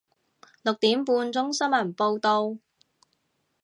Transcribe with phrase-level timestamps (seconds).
[0.63, 2.57] 六點半鐘新聞報道